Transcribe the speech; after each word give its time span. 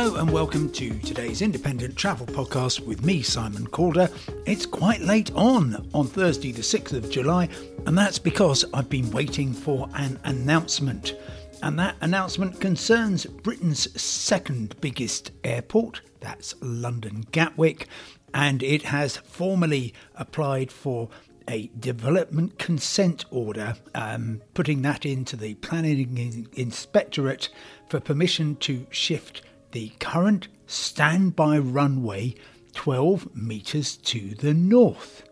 Hello 0.00 0.16
and 0.16 0.30
welcome 0.30 0.72
to 0.72 0.98
today's 1.00 1.42
independent 1.42 1.94
travel 1.94 2.26
podcast 2.26 2.80
with 2.86 3.04
me, 3.04 3.20
Simon 3.20 3.66
Calder. 3.66 4.08
It's 4.46 4.64
quite 4.64 5.02
late 5.02 5.30
on, 5.34 5.90
on 5.92 6.06
Thursday, 6.06 6.52
the 6.52 6.62
6th 6.62 6.94
of 6.94 7.10
July, 7.10 7.50
and 7.84 7.98
that's 7.98 8.18
because 8.18 8.64
I've 8.72 8.88
been 8.88 9.10
waiting 9.10 9.52
for 9.52 9.90
an 9.92 10.18
announcement. 10.24 11.16
And 11.62 11.78
that 11.78 11.96
announcement 12.00 12.62
concerns 12.62 13.26
Britain's 13.26 14.00
second 14.00 14.74
biggest 14.80 15.32
airport, 15.44 16.00
that's 16.20 16.54
London 16.62 17.26
Gatwick, 17.30 17.86
and 18.32 18.62
it 18.62 18.84
has 18.84 19.18
formally 19.18 19.92
applied 20.14 20.72
for 20.72 21.10
a 21.46 21.70
development 21.78 22.58
consent 22.58 23.26
order, 23.30 23.74
um, 23.94 24.40
putting 24.54 24.80
that 24.80 25.04
into 25.04 25.36
the 25.36 25.56
planning 25.56 26.48
inspectorate 26.54 27.50
for 27.90 28.00
permission 28.00 28.56
to 28.56 28.86
shift 28.90 29.42
the 29.72 29.90
current 29.98 30.48
standby 30.66 31.58
runway 31.58 32.34
12 32.74 33.34
metres 33.34 33.96
to 33.96 34.34
the 34.36 34.54
north. 34.54 35.22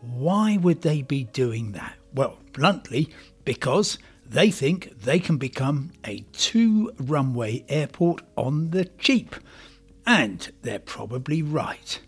Why 0.00 0.56
would 0.56 0.82
they 0.82 1.02
be 1.02 1.24
doing 1.24 1.72
that? 1.72 1.94
Well, 2.14 2.38
bluntly, 2.52 3.08
because 3.44 3.98
they 4.26 4.50
think 4.50 5.02
they 5.02 5.18
can 5.18 5.36
become 5.36 5.92
a 6.04 6.24
two 6.32 6.92
runway 6.98 7.64
airport 7.68 8.22
on 8.36 8.70
the 8.70 8.84
cheap. 8.84 9.36
And 10.06 10.50
they're 10.62 10.78
probably 10.78 11.42
right. 11.42 12.00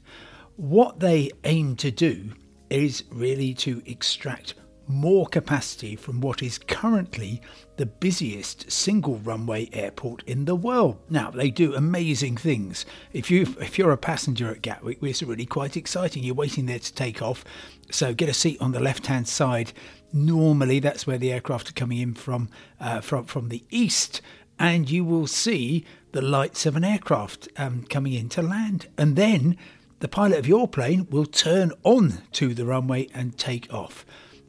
What 0.57 1.01
they 1.01 1.31
aim 1.45 1.77
to 1.77 1.91
do 1.91 2.33
is 2.71 3.05
really 3.11 3.55
to 3.55 3.83
extract 3.87 4.55
more 4.87 5.27
capacity 5.27 5.97
from 5.97 6.21
what 6.21 6.43
is 6.43 6.59
currently 6.59 7.41
the 7.77 7.87
busiest 7.87 8.71
single 8.71 9.17
runway 9.19 9.69
airport 9.73 10.23
in 10.25 10.45
the 10.45 10.55
world. 10.55 10.99
Now 11.09 11.31
they 11.31 11.51
do 11.51 11.75
amazing 11.75 12.37
things. 12.37 12.87
If 13.13 13.31
you 13.31 13.43
if 13.61 13.79
you're 13.79 13.93
a 13.93 13.97
passenger 13.97 14.51
at 14.51 14.63
Gatwick, 14.63 14.99
it's 15.03 15.23
really 15.23 15.47
quite 15.47 15.77
exciting. 15.77 16.23
You're 16.23 16.35
waiting 16.35 16.67
there 16.67 16.79
to 16.79 16.95
take 16.95 17.23
off, 17.23 17.45
so 17.91 18.15
get 18.15 18.29
a 18.29 18.35
seat 18.35 18.61
on 18.61 18.73
the 18.73 18.81
left 18.81 19.07
hand 19.07 19.29
side. 19.29 19.73
Normally, 20.13 20.79
that's 20.79 21.07
where 21.07 21.19
the 21.19 21.33
aircraft 21.33 21.71
are 21.71 21.75
coming 21.75 21.99
in 21.99 22.15
from 22.15 22.49
uh, 22.79 23.01
from 23.01 23.25
from 23.25 23.49
the 23.49 23.65
east, 23.71 24.21
and 24.59 24.91
you 24.91 25.05
will 25.05 25.27
see 25.27 25.85
the 26.13 26.23
lights 26.23 26.67
of 26.67 26.77
an 26.77 26.85
aircraft 26.85 27.49
um, 27.57 27.85
coming 27.85 28.13
in 28.13 28.29
to 28.31 28.43
land, 28.43 28.87
and 28.97 29.17
then 29.17 29.57
the 30.01 30.09
pilot 30.09 30.39
of 30.39 30.47
your 30.47 30.69
plane 30.69 31.07
will 31.11 31.25
turn 31.25 31.73
on 31.83 32.19
to 32.31 32.55
the 32.55 32.67
runway 32.67 33.09
and 33.15 33.39
take 33.39 33.73
off. 33.73 34.05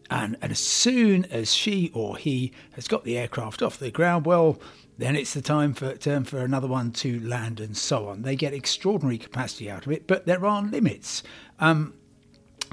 And, 0.10 0.38
and 0.42 0.52
as 0.52 0.60
soon 0.60 1.26
as 1.26 1.54
she 1.54 1.92
or 1.94 2.18
he 2.18 2.52
has 2.74 2.88
got 2.88 3.04
the 3.04 3.18
aircraft 3.18 3.62
off 3.62 3.80
the 3.80 3.92
ground, 3.92 4.26
well, 4.26 4.60
then 4.98 5.16
it's 5.16 5.34
the 5.34 5.42
time 5.42 5.74
for 5.74 5.96
for 5.96 6.40
another 6.40 6.68
one 6.68 6.92
to 6.92 7.20
land 7.20 7.60
and 7.60 7.76
so 7.76 8.08
on. 8.08 8.22
They 8.22 8.36
get 8.36 8.54
extraordinary 8.54 9.18
capacity 9.18 9.70
out 9.70 9.86
of 9.86 9.92
it, 9.92 10.08
but 10.08 10.26
there 10.26 10.46
are 10.46 10.62
limits. 10.62 11.24
Um, 11.60 11.96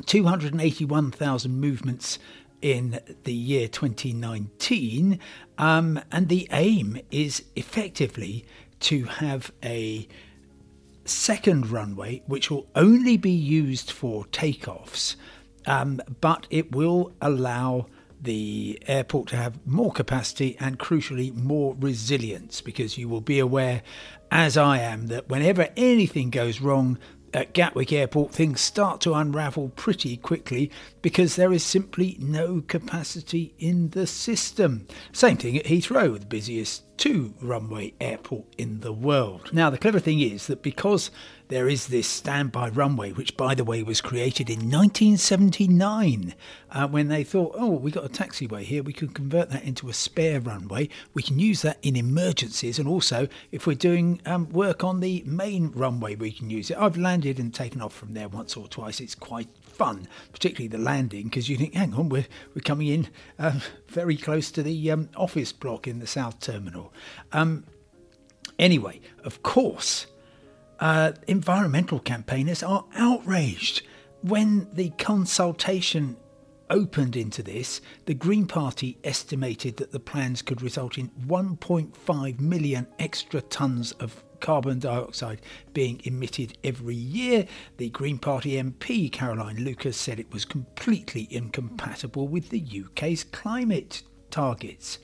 281,000 0.06 1.60
movements 1.60 2.18
in 2.60 3.00
the 3.24 3.32
year 3.32 3.66
2019, 3.66 5.18
um, 5.58 6.00
and 6.12 6.28
the 6.28 6.48
aim 6.52 6.98
is 7.10 7.44
effectively 7.56 8.44
to 8.80 9.04
have 9.04 9.52
a 9.64 10.06
second 11.04 11.70
runway, 11.70 12.22
which 12.26 12.50
will 12.50 12.68
only 12.74 13.16
be 13.16 13.30
used 13.30 13.90
for 13.90 14.24
takeoffs, 14.26 15.16
um, 15.66 16.00
but 16.20 16.46
it 16.50 16.72
will 16.72 17.12
allow 17.20 17.86
the 18.20 18.80
airport 18.86 19.28
to 19.28 19.36
have 19.36 19.58
more 19.66 19.92
capacity 19.92 20.56
and 20.60 20.78
crucially 20.78 21.34
more 21.34 21.74
resilience 21.78 22.60
because 22.60 22.96
you 22.96 23.08
will 23.08 23.20
be 23.20 23.38
aware, 23.38 23.82
as 24.30 24.56
I 24.56 24.78
am, 24.78 25.08
that 25.08 25.28
whenever 25.28 25.68
anything 25.76 26.30
goes 26.30 26.60
wrong, 26.60 26.98
at 27.34 27.54
Gatwick 27.54 27.92
Airport, 27.92 28.32
things 28.32 28.60
start 28.60 29.00
to 29.02 29.14
unravel 29.14 29.70
pretty 29.70 30.16
quickly 30.16 30.70
because 31.00 31.36
there 31.36 31.52
is 31.52 31.64
simply 31.64 32.16
no 32.20 32.60
capacity 32.60 33.54
in 33.58 33.90
the 33.90 34.06
system. 34.06 34.86
Same 35.12 35.36
thing 35.36 35.56
at 35.56 35.64
Heathrow, 35.64 36.18
the 36.18 36.26
busiest 36.26 36.84
two 37.02 37.34
runway 37.40 37.92
airport 38.00 38.44
in 38.56 38.78
the 38.78 38.92
world. 38.92 39.52
Now, 39.52 39.70
the 39.70 39.76
clever 39.76 39.98
thing 39.98 40.20
is 40.20 40.46
that 40.46 40.62
because 40.62 41.10
there 41.48 41.68
is 41.68 41.88
this 41.88 42.06
standby 42.06 42.68
runway, 42.68 43.10
which, 43.10 43.36
by 43.36 43.56
the 43.56 43.64
way, 43.64 43.82
was 43.82 44.00
created 44.00 44.48
in 44.48 44.70
1979 44.70 46.36
uh, 46.70 46.86
when 46.86 47.08
they 47.08 47.24
thought, 47.24 47.56
oh, 47.58 47.72
we 47.72 47.90
got 47.90 48.04
a 48.04 48.08
taxiway 48.08 48.62
here, 48.62 48.84
we 48.84 48.92
can 48.92 49.08
convert 49.08 49.50
that 49.50 49.64
into 49.64 49.88
a 49.88 49.92
spare 49.92 50.40
runway. 50.40 50.88
We 51.12 51.24
can 51.24 51.40
use 51.40 51.62
that 51.62 51.78
in 51.82 51.96
emergencies, 51.96 52.78
and 52.78 52.88
also 52.88 53.26
if 53.50 53.66
we're 53.66 53.74
doing 53.74 54.20
um, 54.24 54.48
work 54.50 54.84
on 54.84 55.00
the 55.00 55.24
main 55.26 55.72
runway, 55.72 56.14
we 56.14 56.30
can 56.30 56.50
use 56.50 56.70
it. 56.70 56.78
I've 56.78 56.96
landed 56.96 57.40
and 57.40 57.52
taken 57.52 57.82
off 57.82 57.92
from 57.92 58.14
there 58.14 58.28
once 58.28 58.56
or 58.56 58.68
twice. 58.68 59.00
It's 59.00 59.16
quite 59.16 59.48
fun, 59.72 60.06
particularly 60.32 60.68
the 60.68 60.78
landing, 60.78 61.24
because 61.24 61.48
you 61.48 61.56
think, 61.56 61.74
hang 61.74 61.94
on, 61.94 62.08
we're, 62.08 62.26
we're 62.54 62.62
coming 62.62 62.86
in 62.86 63.08
um, 63.38 63.60
very 63.88 64.16
close 64.16 64.50
to 64.52 64.62
the 64.62 64.90
um, 64.90 65.08
office 65.16 65.52
block 65.52 65.88
in 65.88 65.98
the 65.98 66.06
South 66.06 66.40
Terminal. 66.40 66.91
Um, 67.32 67.64
anyway, 68.58 69.00
of 69.24 69.42
course, 69.42 70.06
uh, 70.80 71.12
environmental 71.26 72.00
campaigners 72.00 72.62
are 72.62 72.84
outraged. 72.94 73.82
When 74.22 74.68
the 74.72 74.90
consultation 74.90 76.16
opened 76.70 77.16
into 77.16 77.42
this, 77.42 77.80
the 78.06 78.14
Green 78.14 78.46
Party 78.46 78.98
estimated 79.04 79.76
that 79.76 79.92
the 79.92 80.00
plans 80.00 80.42
could 80.42 80.62
result 80.62 80.98
in 80.98 81.10
1.5 81.26 82.40
million 82.40 82.86
extra 82.98 83.42
tonnes 83.42 83.92
of 84.00 84.24
carbon 84.40 84.80
dioxide 84.80 85.40
being 85.72 86.00
emitted 86.04 86.58
every 86.64 86.96
year. 86.96 87.46
The 87.76 87.90
Green 87.90 88.18
Party 88.18 88.60
MP 88.60 89.10
Caroline 89.10 89.64
Lucas 89.64 89.96
said 89.96 90.18
it 90.18 90.32
was 90.32 90.44
completely 90.44 91.28
incompatible 91.30 92.26
with 92.26 92.50
the 92.50 92.84
UK's 92.84 93.22
climate 93.22 94.02
targets. 94.30 94.98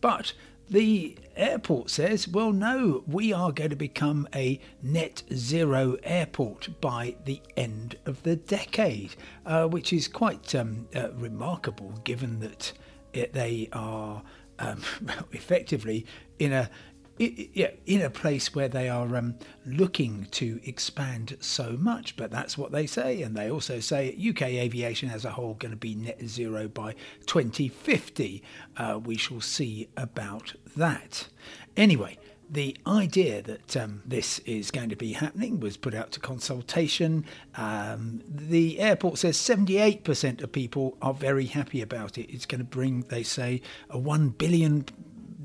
But 0.00 0.34
the 0.72 1.16
airport 1.36 1.90
says, 1.90 2.26
well, 2.26 2.50
no, 2.50 3.04
we 3.06 3.32
are 3.32 3.52
going 3.52 3.70
to 3.70 3.76
become 3.76 4.26
a 4.34 4.58
net 4.82 5.22
zero 5.32 5.96
airport 6.02 6.80
by 6.80 7.14
the 7.24 7.40
end 7.56 7.96
of 8.06 8.22
the 8.22 8.36
decade, 8.36 9.14
uh, 9.44 9.66
which 9.66 9.92
is 9.92 10.08
quite 10.08 10.54
um, 10.54 10.88
uh, 10.94 11.10
remarkable 11.12 11.92
given 12.04 12.40
that 12.40 12.72
it, 13.12 13.34
they 13.34 13.68
are 13.72 14.22
um, 14.58 14.82
effectively 15.32 16.06
in 16.38 16.52
a 16.52 16.70
in 17.18 18.00
a 18.00 18.10
place 18.10 18.54
where 18.54 18.68
they 18.68 18.88
are 18.88 19.16
um, 19.16 19.34
looking 19.64 20.26
to 20.32 20.60
expand 20.64 21.36
so 21.40 21.76
much. 21.78 22.16
But 22.16 22.30
that's 22.30 22.56
what 22.56 22.72
they 22.72 22.86
say, 22.86 23.22
and 23.22 23.36
they 23.36 23.50
also 23.50 23.80
say 23.80 24.16
UK 24.16 24.42
aviation 24.42 25.10
as 25.10 25.24
a 25.24 25.30
whole 25.30 25.54
going 25.54 25.72
to 25.72 25.76
be 25.76 25.94
net 25.94 26.20
zero 26.26 26.68
by 26.68 26.94
2050. 27.26 28.42
Uh, 28.76 29.00
we 29.02 29.16
shall 29.16 29.40
see 29.40 29.88
about 29.96 30.54
that. 30.76 31.28
Anyway. 31.76 32.18
The 32.50 32.76
idea 32.86 33.40
that 33.40 33.78
um, 33.78 34.02
this 34.04 34.38
is 34.40 34.70
going 34.70 34.90
to 34.90 34.96
be 34.96 35.14
happening 35.14 35.58
was 35.58 35.78
put 35.78 35.94
out 35.94 36.12
to 36.12 36.20
consultation. 36.20 37.24
Um, 37.56 38.20
the 38.28 38.78
airport 38.78 39.16
says 39.16 39.38
78% 39.38 40.42
of 40.42 40.52
people 40.52 40.98
are 41.00 41.14
very 41.14 41.46
happy 41.46 41.80
about 41.80 42.18
it. 42.18 42.30
It's 42.30 42.44
going 42.44 42.58
to 42.58 42.66
bring, 42.66 43.06
they 43.08 43.22
say, 43.22 43.62
a 43.88 43.98
1 43.98 44.30
billion 44.30 44.84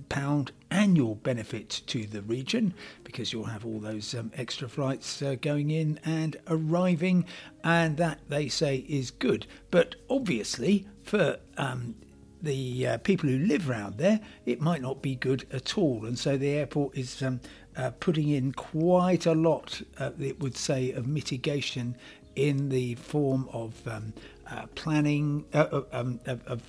pound 0.10 0.52
annual 0.70 1.16
benefit 1.16 1.82
to 1.88 2.06
the 2.06 2.22
region 2.22 2.74
because 3.04 3.32
you'll 3.32 3.46
have 3.46 3.66
all 3.66 3.80
those 3.80 4.14
um, 4.14 4.32
extra 4.36 4.68
flights 4.68 5.22
uh, 5.22 5.36
going 5.42 5.70
in 5.72 6.00
and 6.06 6.38
arriving, 6.48 7.26
and 7.64 7.98
that 7.98 8.20
they 8.30 8.48
say 8.48 8.78
is 8.90 9.12
good. 9.12 9.46
But 9.72 9.96
obviously, 10.10 10.88
for 11.04 11.38
um, 11.58 11.96
the 12.42 12.88
uh, 12.88 12.98
people 13.00 13.30
who 13.30 13.40
live 13.40 13.70
around 13.70 13.98
there, 13.98 14.20
it 14.46 14.62
might 14.62 14.82
not 14.82 15.02
be 15.02 15.16
good 15.16 15.46
at 15.52 15.78
all. 15.78 16.06
And 16.06 16.18
so 16.18 16.38
the 16.38 16.50
airport 16.50 16.98
is 16.98 17.22
um, 17.22 17.40
uh, 17.76 17.92
putting 18.00 18.30
in 18.30 18.52
quite 18.52 19.26
a 19.26 19.34
lot, 19.34 19.82
uh, 20.00 20.12
it 20.20 20.40
would 20.40 20.56
say, 20.56 20.92
of 20.92 21.08
mitigation 21.08 21.96
in 22.36 22.70
the 22.70 22.96
form 22.96 23.50
of 23.52 23.88
um, 23.88 24.14
uh, 24.50 24.68
planning, 24.76 25.46
uh, 25.54 25.82
um, 25.92 26.20
of 26.26 26.62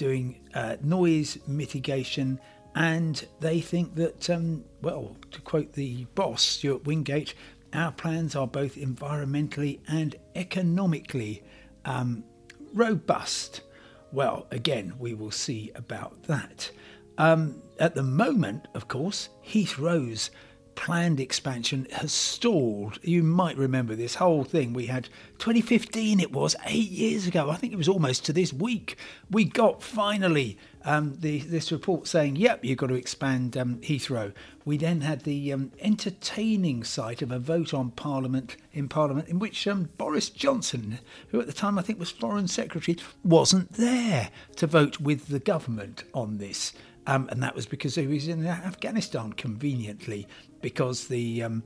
doing 0.00 0.40
uh, 0.54 0.76
noise 0.82 1.38
mitigation, 1.46 2.40
and 2.74 3.26
they 3.40 3.60
think 3.60 3.94
that, 3.96 4.30
um, 4.30 4.64
well, 4.80 5.14
to 5.30 5.42
quote 5.42 5.74
the 5.74 6.06
boss, 6.14 6.42
Stewart 6.42 6.86
Wingate, 6.86 7.34
our 7.74 7.92
plans 7.92 8.34
are 8.34 8.46
both 8.46 8.76
environmentally 8.76 9.78
and 9.86 10.16
economically 10.34 11.42
um, 11.84 12.24
robust. 12.72 13.60
Well, 14.10 14.46
again, 14.50 14.94
we 14.98 15.12
will 15.12 15.30
see 15.30 15.70
about 15.74 16.22
that. 16.22 16.70
Um, 17.18 17.62
at 17.78 17.94
the 17.94 18.02
moment, 18.02 18.68
of 18.74 18.88
course, 18.88 19.28
Heathrow's 19.42 20.30
planned 20.74 21.20
expansion 21.20 21.86
has 21.92 22.12
stalled. 22.12 22.98
You 23.02 23.22
might 23.22 23.56
remember 23.56 23.94
this 23.94 24.16
whole 24.16 24.44
thing. 24.44 24.72
We 24.72 24.86
had 24.86 25.08
2015, 25.38 26.20
it 26.20 26.32
was 26.32 26.56
eight 26.66 26.90
years 26.90 27.26
ago. 27.26 27.50
I 27.50 27.56
think 27.56 27.72
it 27.72 27.76
was 27.76 27.88
almost 27.88 28.24
to 28.26 28.32
this 28.32 28.52
week. 28.52 28.96
We 29.30 29.44
got 29.44 29.82
finally 29.82 30.58
um, 30.84 31.16
the, 31.20 31.40
this 31.40 31.70
report 31.70 32.06
saying, 32.06 32.36
yep, 32.36 32.64
you've 32.64 32.78
got 32.78 32.88
to 32.88 32.94
expand 32.94 33.56
um, 33.56 33.76
Heathrow. 33.80 34.32
We 34.64 34.76
then 34.76 35.02
had 35.02 35.22
the 35.22 35.52
um, 35.52 35.72
entertaining 35.80 36.84
sight 36.84 37.22
of 37.22 37.30
a 37.30 37.38
vote 37.38 37.74
on 37.74 37.90
Parliament 37.90 38.56
in 38.72 38.88
Parliament 38.88 39.28
in 39.28 39.38
which 39.38 39.66
um, 39.66 39.90
Boris 39.98 40.30
Johnson, 40.30 40.98
who 41.28 41.40
at 41.40 41.46
the 41.46 41.52
time 41.52 41.78
I 41.78 41.82
think 41.82 41.98
was 41.98 42.10
Foreign 42.10 42.48
Secretary, 42.48 42.96
wasn't 43.24 43.72
there 43.72 44.30
to 44.56 44.66
vote 44.66 45.00
with 45.00 45.28
the 45.28 45.40
government 45.40 46.04
on 46.14 46.38
this. 46.38 46.72
Um, 47.10 47.28
and 47.32 47.42
that 47.42 47.56
was 47.56 47.66
because 47.66 47.96
he 47.96 48.06
was 48.06 48.28
in 48.28 48.46
Afghanistan 48.46 49.32
conveniently, 49.32 50.28
because 50.60 51.08
the 51.08 51.42
um, 51.42 51.64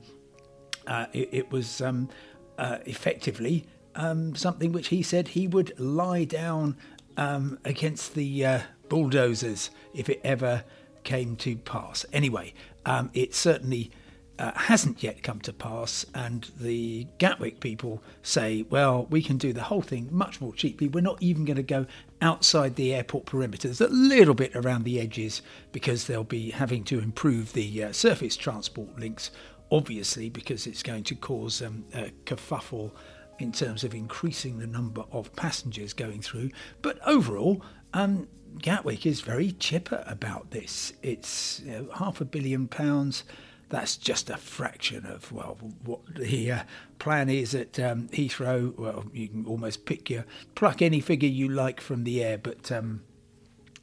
uh, 0.87 1.05
it, 1.13 1.29
it, 1.31 1.51
was 1.51 1.81
um, 1.81 2.09
uh, 2.57 2.79
effectively 2.87 3.67
um, 3.93 4.33
something 4.33 4.71
which 4.71 4.87
he 4.87 5.03
said 5.03 5.27
he 5.27 5.47
would 5.47 5.79
lie 5.79 6.23
down 6.23 6.75
um, 7.17 7.59
against 7.63 8.15
the 8.15 8.43
uh, 8.43 8.59
bulldozers 8.89 9.69
if 9.93 10.09
it 10.09 10.19
ever 10.23 10.63
came 11.03 11.35
to 11.35 11.57
pass. 11.57 12.07
Anyway, 12.11 12.51
um, 12.87 13.11
it 13.13 13.35
certainly 13.35 13.91
uh, 14.37 14.51
hasn't 14.55 15.01
yet 15.01 15.23
come 15.23 15.39
to 15.41 15.53
pass, 15.53 16.05
and 16.13 16.51
the 16.59 17.07
Gatwick 17.17 17.59
people 17.59 18.03
say, 18.21 18.65
well, 18.69 19.05
we 19.09 19.21
can 19.21 19.37
do 19.37 19.53
the 19.53 19.63
whole 19.63 19.81
thing 19.81 20.09
much 20.11 20.41
more 20.41 20.53
cheaply. 20.53 20.87
We're 20.87 21.01
not 21.01 21.21
even 21.21 21.45
going 21.45 21.57
to 21.57 21.63
go 21.63 21.85
outside 22.21 22.75
the 22.75 22.93
airport 22.93 23.25
perimeters, 23.25 23.79
a 23.79 23.91
little 23.91 24.33
bit 24.33 24.55
around 24.55 24.83
the 24.83 24.99
edges, 24.99 25.41
because 25.71 26.07
they'll 26.07 26.23
be 26.23 26.51
having 26.51 26.83
to 26.85 26.99
improve 26.99 27.53
the 27.53 27.83
uh, 27.85 27.91
surface 27.93 28.35
transport 28.35 28.99
links, 28.99 29.31
obviously, 29.71 30.29
because 30.29 30.67
it's 30.67 30.83
going 30.83 31.03
to 31.03 31.15
cause 31.15 31.61
um, 31.61 31.85
a 31.93 32.11
kerfuffle 32.25 32.91
in 33.39 33.51
terms 33.51 33.83
of 33.83 33.93
increasing 33.93 34.59
the 34.59 34.67
number 34.67 35.03
of 35.11 35.33
passengers 35.35 35.93
going 35.93 36.21
through. 36.21 36.49
But 36.81 36.99
overall, 37.05 37.61
um, 37.93 38.27
Gatwick 38.59 39.05
is 39.05 39.21
very 39.21 39.51
chipper 39.53 40.03
about 40.07 40.51
this. 40.51 40.93
It's 41.01 41.61
you 41.65 41.71
know, 41.71 41.87
half 41.93 42.21
a 42.21 42.25
billion 42.25 42.67
pounds 42.67 43.23
that's 43.69 43.97
just 43.97 44.29
a 44.29 44.37
fraction 44.37 45.05
of 45.05 45.31
well 45.31 45.57
what 45.83 46.01
the 46.15 46.51
uh, 46.51 46.63
plan 46.99 47.29
is 47.29 47.55
at 47.55 47.79
um, 47.79 48.07
Heathrow. 48.09 48.77
Well, 48.77 49.05
you 49.13 49.27
can 49.27 49.45
almost 49.45 49.85
pick 49.85 50.09
your 50.09 50.25
pluck 50.55 50.81
any 50.81 50.99
figure 50.99 51.29
you 51.29 51.49
like 51.49 51.81
from 51.81 52.03
the 52.03 52.23
air, 52.23 52.37
but 52.37 52.71
um, 52.71 53.01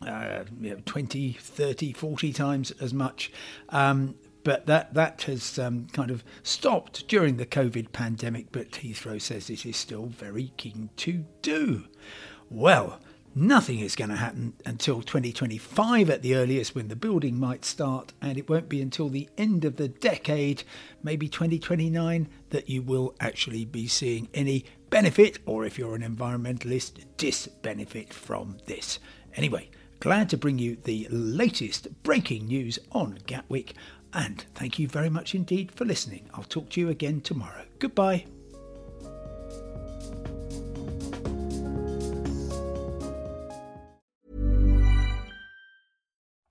uh, 0.06 0.44
you 0.60 0.70
know, 0.70 0.82
20, 0.84 1.32
30, 1.32 1.92
40 1.92 2.32
times 2.32 2.70
as 2.72 2.92
much. 2.92 3.32
Um, 3.68 4.16
but 4.44 4.66
that 4.66 4.94
that 4.94 5.22
has 5.22 5.58
um, 5.58 5.86
kind 5.92 6.10
of 6.10 6.24
stopped 6.42 7.06
during 7.06 7.36
the 7.36 7.46
COVID 7.46 7.92
pandemic. 7.92 8.46
But 8.50 8.72
Heathrow 8.72 9.20
says 9.20 9.48
it 9.48 9.64
is 9.64 9.76
still 9.76 10.06
very 10.06 10.52
keen 10.56 10.90
to 10.96 11.24
do. 11.42 11.84
Well, 12.50 13.00
Nothing 13.34 13.78
is 13.78 13.96
going 13.96 14.10
to 14.10 14.16
happen 14.16 14.52
until 14.66 15.00
2025 15.00 16.10
at 16.10 16.20
the 16.20 16.34
earliest 16.34 16.74
when 16.74 16.88
the 16.88 16.96
building 16.96 17.40
might 17.40 17.64
start, 17.64 18.12
and 18.20 18.36
it 18.36 18.48
won't 18.48 18.68
be 18.68 18.82
until 18.82 19.08
the 19.08 19.28
end 19.38 19.64
of 19.64 19.76
the 19.76 19.88
decade, 19.88 20.64
maybe 21.02 21.28
2029, 21.28 22.28
that 22.50 22.68
you 22.68 22.82
will 22.82 23.14
actually 23.20 23.64
be 23.64 23.88
seeing 23.88 24.28
any 24.34 24.66
benefit, 24.90 25.38
or 25.46 25.64
if 25.64 25.78
you're 25.78 25.94
an 25.94 26.02
environmentalist, 26.02 27.06
disbenefit 27.16 28.12
from 28.12 28.58
this. 28.66 28.98
Anyway, 29.34 29.70
glad 30.00 30.28
to 30.28 30.36
bring 30.36 30.58
you 30.58 30.76
the 30.84 31.06
latest 31.10 31.88
breaking 32.02 32.48
news 32.48 32.78
on 32.90 33.18
Gatwick, 33.26 33.72
and 34.12 34.44
thank 34.54 34.78
you 34.78 34.86
very 34.88 35.08
much 35.08 35.34
indeed 35.34 35.72
for 35.72 35.86
listening. 35.86 36.28
I'll 36.34 36.44
talk 36.44 36.68
to 36.70 36.80
you 36.80 36.90
again 36.90 37.22
tomorrow. 37.22 37.64
Goodbye. 37.78 38.26